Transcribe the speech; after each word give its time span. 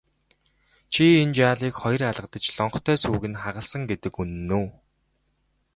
Чи 0.93 1.03
энэ 1.21 1.35
жаалыг 1.37 1.73
хоёр 1.81 2.01
алгадаж 2.09 2.45
лонхтой 2.57 2.97
сүүг 3.03 3.23
нь 3.31 3.39
хагалсан 3.43 3.83
гэдэг 3.89 4.13
үнэн 4.23 4.49
үү? 4.59 4.67